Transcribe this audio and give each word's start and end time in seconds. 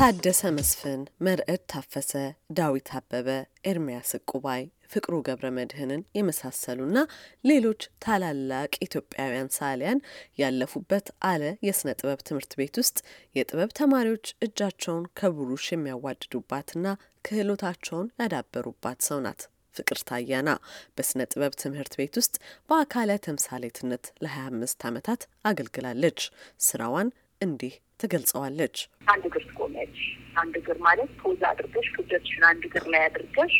ታደሰ 0.00 0.42
መስፍን፣ 0.56 1.00
መርዕድ 1.20 1.62
ታፈሰ፣ 1.70 2.10
ዳዊት 2.58 2.88
አበበ፣ 2.98 3.26
ኤርሚያስ 3.70 4.10
ዕቁባይ፣ 4.18 4.62
ፍቅሩ 4.92 5.14
ገብረ 5.26 5.46
መድህንን 5.56 6.04
የመሳሰሉና 6.18 6.98
ሌሎች 7.44 7.82
ታላላቅ 8.04 8.70
ኢትዮጵያውያን 8.86 9.52
ሰዓሊያን 9.58 10.02
ያለፉበት 10.38 11.08
አለ 11.30 11.42
የስነ 11.68 11.94
ጥበብ 12.00 12.20
ትምህርት 12.28 12.54
ቤት 12.60 12.78
ውስጥ 12.82 12.96
የጥበብ 13.34 13.72
ተማሪዎች 13.80 14.26
እጃቸውን 14.46 15.04
ከብሩሽ 15.20 15.66
የሚያዋድዱባትና 15.72 16.86
ክህሎታቸውን 17.24 18.12
ያዳበሩባት 18.22 19.00
ሰው 19.08 19.20
ናት። 19.20 19.42
ፍቅርተ 19.74 20.10
አያና 20.16 20.50
በስነ 20.96 21.26
ጥበብ 21.32 21.54
ትምህርት 21.60 21.94
ቤት 22.00 22.14
ውስጥ 22.18 22.34
በአካለ 22.70 23.10
ተምሳሌትነት 23.26 24.06
ለ25 24.24 24.86
ዓመታት 24.88 25.20
አገልግላለች። 25.44 26.20
ስራዋን 26.60 27.10
እንዲህ 27.40 27.72
ትገልጸዋለች። 28.00 28.76
አንድ 29.06 29.24
እግር 29.28 29.44
ትቆሚያለሽ። 29.48 30.02
አንድ 30.40 30.54
እግር 30.60 30.78
ማለት 30.86 31.10
pose 31.20 31.40
አድርገሽ 31.50 31.86
ክብደትሽን 31.94 32.44
አንድ 32.50 32.62
እግር 32.68 32.84
ላይ 32.92 33.02
አድርገሽ 33.06 33.54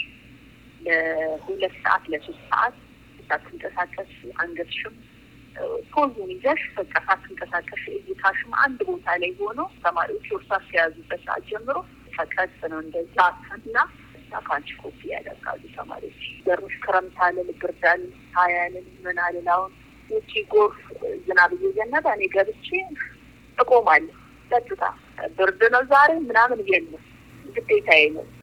ለሁለት 0.80 1.74
ሰዓት 1.84 2.04
ለሶስት 2.12 2.42
ሰዓት 2.50 2.76
ሳትንቀሳቀስ 3.28 4.12
አንገትሽም 4.42 4.94
pose 5.92 6.11
ኡን 6.11 6.30
ይዘሽ 6.34 6.62
በቃ 6.76 6.94
ሳትንቀሳቀሽ 7.06 7.82
እይታሽም 7.94 8.52
አንድ 8.64 8.80
ቦታ 8.90 9.16
ላይ 9.22 9.32
ሆኖ 9.40 9.60
ተማሪዎች 9.84 10.28
እርሳስ 10.36 10.64
ከያዙበት 10.70 11.22
ሰዓት 11.26 11.44
ጀምሮ 11.50 11.76
ቀጥ 12.16 12.52
ነው 12.72 12.80
እንደዛ 12.84 13.18
እና 13.58 13.76
እና 14.22 14.38
ኮፒ 14.80 15.00
ያደርጋሉ 15.12 15.62
ተማሪዎች። 15.76 16.18
ገርምሽ 16.46 16.74
ክረምት 16.84 17.16
አለን 17.26 17.48
ፀሐይ 17.60 18.54
አለን 18.60 18.86
ምን 19.04 19.18
አለን 19.24 19.48
አሁን 19.54 19.72
ውጪ 20.10 20.32
ጎርፍ 20.52 20.78
ዝናብ 21.26 21.50
እየዘነበ 21.58 22.06
እኔ 22.16 22.24
ገብቼ 22.34 22.68
እቆማለሁ። 23.60 24.16
ጸጥታ 24.50 24.82
ብርድ 25.38 25.62
ነው 25.74 25.82
ዛሬ 25.90 26.12
ምናምን 26.22 26.60
የለም 26.68 27.00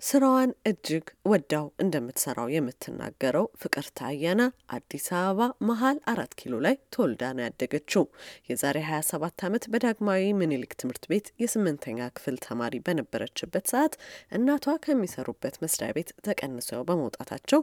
ስራዋን 0.08 0.52
እጅግ 0.70 1.06
ወዳው 1.32 1.66
እንደምትሰራው 1.84 2.48
የምትናገረው 2.54 3.46
ፍቅርተ 3.62 4.00
አያና 4.08 4.42
አዲስ 4.76 5.06
አበባ 5.20 5.40
መሀል 5.70 5.98
አራት 6.12 6.34
ኪሎ 6.40 6.54
ላይ 6.66 6.76
ተወልዳ 6.94 7.32
ነው 7.38 7.44
ያደገችው። 7.46 8.04
የዛሬ 8.50 8.78
27 8.90 9.46
ዓመት 9.48 9.66
በዳግማዊ 9.74 10.24
ምኒልክ 10.42 10.74
ትምህርት 10.82 11.06
ቤት 11.12 11.28
የስምንተኛ 11.44 12.10
ክፍል 12.18 12.38
ተማሪ 12.48 12.76
በነበረችበት 12.88 13.68
ሰዓት 13.74 13.96
እናቷ 14.32 14.78
ከሚሰሩበት 14.86 15.58
መስሪያ 15.64 15.90
ቤት 15.98 16.12
ተቀንሰው 16.28 16.84
በመውጣታቸው 16.90 17.62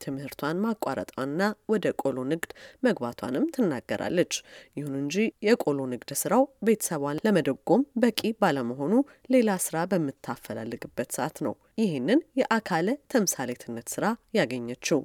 ትምህርቷን 0.00 0.60
ማቋረጧና 0.64 1.40
ወደ 1.72 1.86
ቆሎ 2.02 2.18
ንግድ 2.32 2.50
መግባቷንም 2.86 3.50
ትናገራለች። 3.56 4.34
ይሁን 4.76 4.94
እንጂ 5.00 5.16
የቆሎ 5.46 5.78
ንግድ 5.92 6.12
ስራው 6.22 6.44
ቤተሰቧን 6.68 7.22
ለመደጎም 7.26 7.84
በቂ 8.02 8.20
ባለመሆኑ 8.42 8.92
ሌላ 9.30 9.58
ስራ 9.66 9.76
በምታፈላልግበት 9.92 11.10
ሰዓት 11.16 11.38
ነው 11.46 11.54
ይህንን 11.78 12.20
የአካለ 12.40 12.88
ተምሳሌትነት 13.12 13.88
ስራ 13.94 14.04
ያገኘችው። 14.34 15.00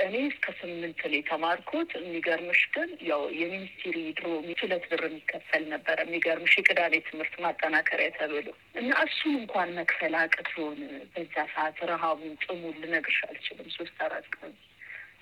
እኔ 0.00 0.14
እስከ 0.26 0.46
ስምንት 0.58 1.00
ነው 1.04 1.16
የተማርኩት። 1.16 1.90
የሚገርምሽ 1.98 2.60
ግን 2.74 2.90
ያው 3.08 3.22
የሚኒስቴሪ 3.38 3.96
ድሮ 4.18 4.26
ሁለት 4.60 4.84
ብር 4.90 5.02
የሚከፈል 5.06 5.64
ነበረ። 5.72 5.98
የሚገርምሽ 6.04 6.54
የቅዳሜ 6.58 7.00
ትምህርት 7.08 7.34
ማጠናከሪያ 7.44 8.08
ተብሎ 8.16 8.46
እና 8.80 8.90
እሱን 9.06 9.34
እንኳን 9.40 9.74
መክፈል 9.78 10.16
አቅቶን 10.20 10.80
በዛ 11.12 11.34
ሰዓት 11.54 11.78
ረሃቡን 11.90 12.34
ጥሙን 12.44 12.78
ልነግርሽ 12.82 13.20
አልችልም። 13.28 13.70
ሶስት 13.76 13.98
አራት 14.06 14.28
ቀን 14.36 14.52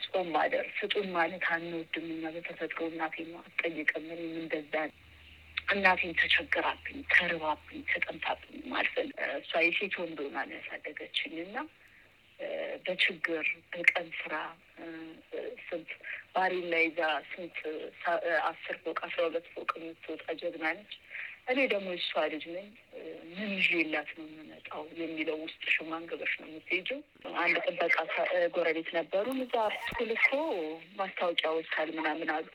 ጾም 0.06 0.28
ማደር 0.34 0.66
ስጡን 0.76 1.08
ማለት 1.14 1.44
አንወድም 1.54 2.06
እኛ 2.12 2.24
በተፈጥሮ 2.36 2.80
እናቴ 2.90 3.16
አትጠይቅም። 3.40 4.06
እኔም 4.14 4.36
እንደዛ 4.42 4.74
እናቴን 5.72 6.12
ተቸግራብኝ፣ 6.20 6.98
ተርባብኝ፣ 7.12 7.80
ተጠምታብኝ 7.90 8.60
ማልፈል 8.70 9.08
እሷ 9.36 9.52
የሴት 9.64 9.94
ወንድ 10.00 10.18
ሆና 10.24 10.38
ያሳደገችኝ 10.52 11.34
እና 11.44 11.56
በችግር 12.84 13.46
በቀን 13.72 14.08
ስራ 14.18 14.34
ስንት 15.68 15.90
ላይ 16.70 16.82
ይዛ 16.84 17.00
ስንት 17.30 17.56
አስር 18.48 18.76
ፎቅ 18.82 18.98
አስራ 19.06 19.20
ሁለት 19.26 19.46
ፎቅ 19.54 19.70
የምትወጣ 19.78 20.26
ጀግና 20.40 20.66
ነች። 20.76 20.92
እኔ 21.50 21.58
ደግሞ 21.72 21.88
የሷ 21.94 22.22
ልጅ 22.32 22.44
ነኝ። 22.54 22.66
ምን 23.30 23.50
ይዤላት 23.58 24.08
ነው 24.16 24.24
የምመጣው 24.28 24.82
የሚለው 24.98 25.36
ውስጥ 25.44 25.62
ሽማንገበሽ 25.74 26.32
ነው 26.40 26.48
የምትሄጂው። 26.48 27.00
አንድ 27.42 27.56
ጥበቃ 27.66 27.96
ጎረቤት 28.54 28.88
ነበሩ። 28.98 29.26
እዛ 29.44 29.54
art 29.64 29.80
school 29.88 30.10
እኮ 30.16 30.30
ማስታወቂያ 30.98 31.50
ወጥቷል 31.56 31.90
ምናምን 31.98 32.30
አሉ። 32.34 32.46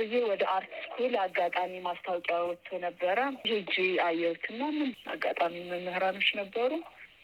ብዬ 0.00 0.22
ወደ 0.30 0.42
art 0.54 0.72
school 0.84 1.14
አጋጣሚ 1.24 1.74
ማስታወቂያ 1.86 2.38
ወጥቶ 2.50 2.80
ነበረ። 2.86 3.18
ሄጄ 3.46 3.76
አየሁትና 4.06 4.62
ምን 4.78 4.90
አጋጣሚ 5.14 5.54
መምህራኖች 5.70 6.30
ነበሩ 6.40 6.72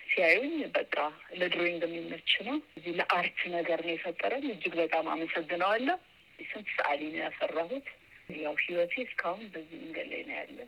ሲያዩኝ 0.06 0.56
በቃ 0.76 0.94
ለ 1.38 1.48
drawing 1.48 1.82
የሚመች 1.86 2.32
ነው። 2.46 2.56
እዚህ 2.76 2.92
ለ 3.00 3.15
art 3.15 3.38
ነገር 3.54 3.80
ነው 3.86 3.94
የፈጠረኝ። 3.94 4.46
እጅግ 4.52 4.74
በጣም 4.82 5.06
አመሰግነዋለሁ። 5.14 5.96
ስንት 6.38 6.68
ሰዓሊ 6.76 7.02
ነው 7.12 7.20
ያፈራሁት። 7.22 7.86
ያው 8.38 8.54
ህይወቴ 8.62 8.94
እስካሁን 9.04 9.44
በዚህ 9.54 9.78
መንገድ 9.84 10.08
ላይ 10.12 10.22
ነው 10.28 10.36
ያለ። 10.38 10.58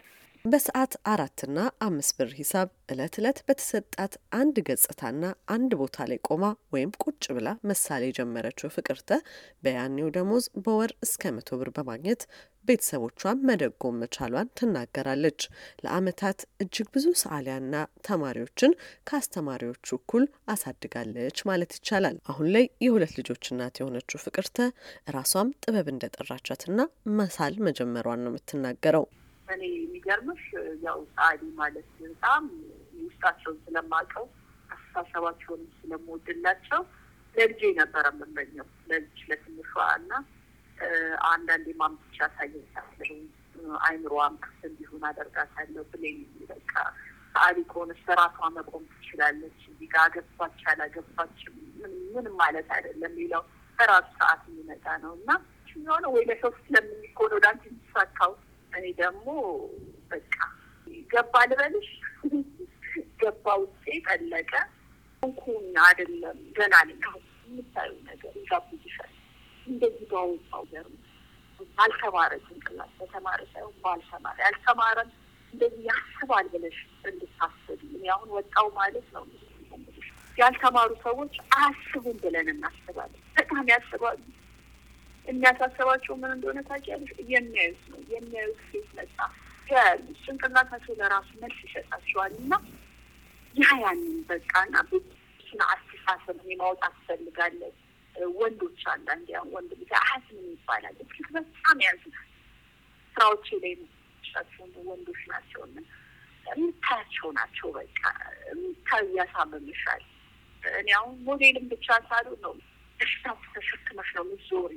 በሰዓት 0.45 0.93
አራትና 1.13 1.59
አምስት 1.85 2.13
ብር 2.19 2.29
ሂሳብ 2.39 2.69
እለት 2.93 3.15
እለት 3.21 3.39
በተሰጣት 3.47 4.13
አንድ 4.33 4.57
ገጽታና 4.69 5.25
አንድ 5.55 5.73
ቦታ 5.81 6.07
ላይ 6.11 6.19
ቆማ 6.29 6.45
ወይም 6.75 6.91
ቁጭ 7.05 7.25
ብላ 7.37 7.49
መሳሌ 7.71 8.03
የጀመረችው 8.09 8.73
ፍቅርተ 8.77 9.11
በያኔው 9.65 10.13
ደሞዝ 10.17 10.47
በወር 10.65 10.93
እስከ 11.07 11.33
መቶ 11.37 11.59
ብር 11.61 11.71
በማግኘት 11.77 12.23
ቤተሰቦቿን 12.69 13.43
መደጎም 13.49 13.99
መቻሏን 14.03 14.51
ትናገራለች። 14.59 15.41
ለአመታት 15.85 16.41
እጅግ 16.63 16.89
ብዙ 16.95 17.07
ሰዓሊያና 17.23 17.75
ተማሪዎችን 18.09 18.73
ከአስተማሪዎቹ 19.09 19.87
እኩል 19.99 20.25
አሳድጋለች 20.55 21.39
ማለት 21.51 21.73
ይቻላል። 21.79 22.19
አሁን 22.31 22.49
ላይ 22.55 22.67
የሁለት 22.87 23.15
ልጆች 23.19 23.45
እናት 23.53 23.77
የሆነችው 23.81 24.23
ፍቅርተ 24.25 24.59
ራሷም 25.17 25.55
ጥበብ 25.65 25.89
እንደጠራቻትና 25.95 26.79
መሳል 27.19 27.57
መጀመሯን 27.69 28.23
ነው 28.25 28.33
የምትናገረው። 28.33 29.07
እኔ 29.49 29.63
የሚገርምሽ 29.77 30.45
ያው 30.85 30.99
ሰዓሊ 31.15 31.43
ማለት 31.61 31.87
በጣም 32.03 32.43
ውስጣቸውን 33.05 33.59
ስለማውቀው 33.65 34.27
አስተሳሰባቸውንም 34.71 35.71
ስለምወድላቸው 35.79 36.83
ለልጄ 37.35 37.63
ነበረ 37.79 38.05
የምመኘው 38.13 38.67
ለልጅ 38.91 39.21
ለትንሿ 39.31 39.71
እና 39.99 40.13
አንዳንዴ 41.31 41.69
ማምጥቻ 41.81 42.17
ያሳየታለሁ 42.23 43.11
አይምሮዋም 43.83 44.35
ክፍት 44.43 44.63
እንዲሆን 44.69 45.05
አደርጋታለሁ። 45.09 45.85
ብሌን 45.93 46.19
በቃ 46.51 46.73
ሰዓሊ 47.35 47.59
ከሆነ 47.71 47.93
ስራቷ 48.03 48.39
መቆም 48.57 48.85
ትችላለች። 48.93 49.61
እዚህ 49.71 49.89
ጋር 49.93 50.03
አገባች 50.07 50.61
አላገባችም 50.73 51.57
ምንም 52.13 52.35
ማለት 52.43 52.69
አይደለም። 52.77 53.15
ሌላው 53.21 53.43
በራሱ 53.79 54.09
ሰዓት 54.21 54.43
የሚመጣ 54.49 54.87
ነው 55.03 55.13
እና 55.19 55.31
የሆነ 55.81 56.07
ወይ 56.15 56.25
ለሰው 56.29 56.53
ስለምንኮን 56.59 57.33
ወደ 57.37 57.47
አንቺ 57.51 57.65
የሚሳካው 57.69 58.33
እኔ 58.73 58.87
ደግሞ 59.01 59.27
በቃ 60.11 60.35
ገባ 61.11 61.35
ልበልሽ 61.51 61.89
ገባ 63.21 63.47
ውጤ 63.63 63.85
ጠለቀ 64.09 64.53
እንኩኛ 65.23 65.77
አይደለም 65.89 66.39
ገና 66.59 66.75
ነኝ። 66.89 67.01
የምታዩ 67.49 67.93
ነገር 68.09 68.33
ይጋብዝሻል። 68.41 69.13
እንደዚህ 69.67 70.05
በወጣው 70.11 70.65
ገር 70.73 70.87
ባልተማረ 71.79 72.33
ጭንቅላት 72.47 72.93
በተማረ 72.99 73.41
ሳይሆን 73.53 73.75
ባልተማረ 73.85 74.37
ያልተማረን 74.47 75.11
እንደዚህ 75.55 75.85
ያስባል 75.91 76.47
ብለሽ 76.55 76.79
እንድታስብ 77.05 77.81
እኔ 77.89 78.05
አሁን 78.15 78.29
ወጣው 78.37 78.67
ማለት 78.79 79.07
ነው። 79.17 79.25
ያልተማሩ 80.39 80.91
ሰዎች 81.05 81.35
አያስቡም 81.57 82.17
ብለን 82.23 82.49
እናስባለን። 82.53 83.23
በጣም 83.37 83.65
ያስባሉ። 83.73 84.19
የሚያሳስባቸው 85.27 86.15
ምን 86.17 86.31
እንደሆነ 86.35 86.59
ታውቂያለሽ? 86.69 87.11
የሚያዩት 87.33 87.83
ነው። 87.91 88.01
የሚያዩት 88.13 88.61
ሴት 88.69 88.89
መጣ 88.99 89.17
ጭንቅላታቸው 90.25 90.95
ለራሱ 91.01 91.29
መልስ 91.43 91.59
ይሰጣቸዋል። 91.67 92.33
እና 92.43 92.53
ያ 93.55 93.67
ያንን 93.83 94.17
በቃ 94.31 94.53
እና 94.67 94.77
ስነ 95.47 95.61
አስተሳሰብ 95.75 96.39
ማውጣት 96.61 96.95
ትፈልጋለን። 96.99 97.75
ወንዶች 98.39 98.83
አለ 98.91 99.07
እንዲያውም 99.17 99.51
ወንድ 99.57 99.71
ልጅ 99.81 99.91
አያዝም 99.99 100.41
ይባላል። 100.49 100.97
እጅግ 101.05 101.27
በጣም 101.37 101.79
ያዝናል። 101.87 102.27
ስራዎቼ 103.15 103.49
ላይ 103.63 103.73
ሻቸውን 104.23 104.73
ወንዶች 104.89 105.23
ናቸው 105.33 105.61
እና 105.69 105.79
የምታያቸው 106.47 107.29
ናቸው። 107.39 107.69
በቃ 107.77 108.03
የምታዩ 108.51 109.09
ያሳምምሻል። 109.19 110.03
እኔ 110.63 110.89
አሁን 110.99 111.17
ሞዴልም 111.27 111.67
ብቻ 111.73 111.89
ሳሉ 112.09 112.29
ነው 112.45 112.55
በሽታ 113.01 113.27
ተሸክመሽ 113.55 114.09
ነው 114.17 114.25
ምዞሪ 114.31 114.73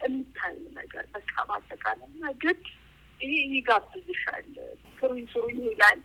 የምታዩ 0.00 0.58
ነገር 0.78 1.04
በቃ 1.14 1.32
በአጠቃላይ 1.48 2.08
እና 2.10 2.24
ይህ 3.20 3.42
ይጋብዝሻል። 3.54 4.46
ስሩኝ 4.98 5.24
ስሩኝ 5.32 5.58
ይላል። 5.66 6.00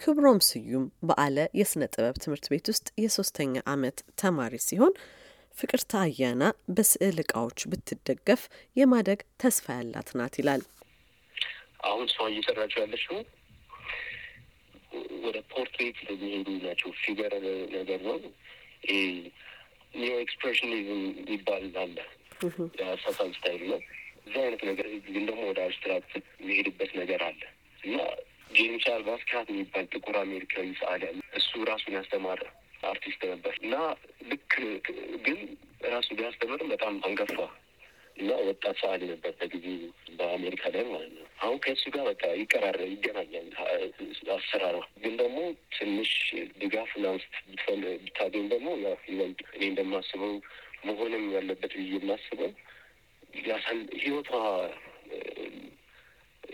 ክብሮም 0.00 0.38
ስዩም 0.46 0.84
በአለ 1.08 1.38
የስነ 1.58 1.84
ጥበብ 1.94 2.16
ትምህርት 2.22 2.46
ቤት 2.52 2.66
ውስጥ 2.72 2.86
የሶስተኛ 3.02 3.54
አመት 3.72 3.98
ተማሪ 4.20 4.54
ሲሆን 4.66 4.92
ፍቅርተ 5.54 5.92
አያና 6.00 6.42
በስዕል 6.74 7.18
እቃዎች 7.22 7.60
ብትደገፍ 7.70 8.42
የማደግ 8.76 9.20
ተስፋ 9.42 9.66
ያላት 9.78 10.10
ናት 10.18 10.34
ይላል። 10.40 10.62
አሁን 11.88 12.06
ሰው 12.14 12.26
እየሰራችው 12.30 12.80
ያለችው 12.82 13.16
ወደ 15.24 15.38
portrait 15.52 15.98
የሚሄዱ 16.06 16.48
ናቸው። 16.64 16.90
figure 17.02 17.32
ነገር 17.76 18.00
ነው። 18.08 18.18
neo 19.94 20.12
expressionism 20.22 21.00
ይባል 21.32 21.64
አለ 21.82 21.96
የአሳሳል 22.78 23.30
style 23.36 23.62
ነው። 23.72 23.80
እዚህ 24.24 24.40
አይነት 24.42 24.62
ነገር 24.70 24.86
ግን 25.08 25.24
ደግሞ 25.28 25.42
ወደ 25.50 25.60
abstract 25.66 26.12
የሚሄድበት 26.40 26.90
ነገር 27.00 27.22
አለ 27.28 27.40
እና 27.80 27.98
Jean-Michel 28.56 28.86
Basquiat 28.94 29.46
የሚባል 29.52 29.86
ጥቁር 29.92 30.16
አሜሪካዊ 30.22 30.66
ሰዓሊ 30.80 31.04
እሱ 31.38 31.50
ራሱን 31.70 31.96
ያስተማረ 31.98 32.40
አርቲስት 32.82 33.22
ነበር 33.30 33.54
እና 33.62 33.74
ልክ 34.30 34.52
ግን 35.26 35.38
ራሱ 35.86 36.08
ቢያስተምርም 36.18 36.70
በጣም 36.72 36.94
አንጋፋ 37.06 37.36
እና 38.16 38.30
ወጣት 38.46 38.76
ሰዓሊ 38.80 39.02
ነበር 39.10 39.32
በጊዜ 39.40 39.66
በአሜሪካ 40.18 40.62
ላይ 40.74 40.84
ማለት 40.90 41.12
ነው። 41.14 41.26
አሁን 41.42 41.56
ከእሱ 41.64 41.84
ጋር 41.94 42.04
በቃ 42.10 42.24
ይቀራረ 42.40 42.80
ይገናኛል 42.90 43.46
አሰራሯ። 44.34 44.74
ግን 45.02 45.14
ደግሞ 45.16 45.38
ትንሽ 45.76 46.12
ድጋፍ 46.60 46.90
ምናምን 46.98 47.22
ብታገኝ 48.04 48.44
ደግሞ 48.52 48.68
ይበልጥ 49.08 49.40
እኔ 49.54 49.62
እንደማስበው 49.70 50.34
መሆንም 50.84 51.24
ያለበት 51.36 51.74
ብዬ 51.78 51.90
የማስበው 51.96 52.52
ህይወቷ 53.98 54.30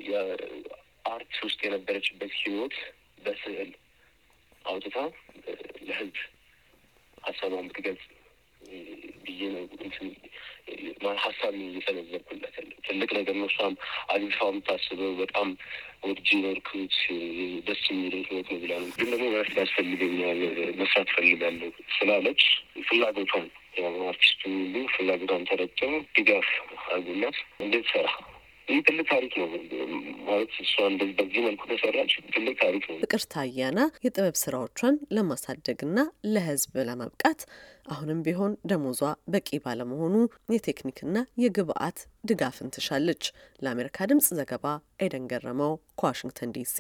የአርት 0.09 1.35
ውስጥ 1.45 1.61
የነበረችበት 1.67 2.33
ህይወት 2.41 2.77
በስዕል 3.19 3.71
አውጥታ 4.65 4.97
ለህዝብ 5.89 6.17
ሀሳቧን 7.23 7.69
ብትገልጽ 7.69 8.05
ብዬ 9.25 9.41
ነው 9.53 9.65
ሀሳብ 11.25 11.53
እየሰነዘርኩለት 11.61 12.55
ትልቅ 12.87 13.11
ነገር 13.19 13.35
ነው። 13.41 13.47
እሷም 13.51 13.75
አግኝታ 14.09 14.39
የምታስበው 14.47 15.13
በጣም 15.21 15.49
ወድጄ 16.03 16.29
ኖርኩት 16.43 16.97
ደስ 17.69 17.83
የሚለኝ 17.91 18.25
ህይወት 18.29 18.49
ነው 18.53 18.59
ብላ 18.63 18.73
ነው። 18.83 18.91
ግን 18.99 19.11
ደግሞ 19.13 19.27
መረፍት 19.31 19.57
ያስፈልገኛል 19.63 20.41
መስራት 20.81 21.11
ፈልጋለሁ 21.17 21.71
ስላለች 21.97 22.43
ፍላጎቷን 22.89 23.47
አርቲስቱ 24.09 24.43
ሁሉ 24.55 24.75
ፍላጎቷን 24.95 25.47
ተረጨው 25.51 25.95
ድጋፍ 26.17 26.49
አርጉላት 26.91 27.37
እንድትሰራ 27.61 28.09
ይህ 28.69 28.81
ትልቅ 28.87 29.07
ታሪክ 29.11 29.33
ነው 29.41 29.47
ማለት 30.29 30.51
እሷ 30.63 30.75
በዚህ 31.19 31.41
መልኩ 31.47 31.63
ተሰራች 31.71 32.13
ትልቅ 32.35 32.55
ታሪክ 32.63 32.85
ነው። 32.91 32.99
ፍቅርተ 33.03 33.35
አያና 33.43 33.79
የጥበብ 34.05 34.37
ስራዎቿን 34.43 34.97
ለማሳደግና 35.17 35.99
ለህዝብ 36.33 36.75
ለማብቃት 36.89 37.41
አሁንም 37.89 38.21
ቢሆን 38.27 38.55
ደሞዟ 38.71 39.01
በቂ 39.35 39.49
ባለመሆኑ 39.65 40.15
የቴክኒክና 40.55 41.15
የግብአት 41.45 42.01
ድጋፍን 42.29 42.73
ትሻለች። 42.75 43.25
ለአሜሪካ 43.63 44.09
ድምጽ 44.11 44.29
ዘገባ 44.39 44.67
ኤደን 45.01 45.27
ገረመው 45.33 45.73
ከዋሽንግተን 46.01 46.53
ዲሲ 46.57 46.77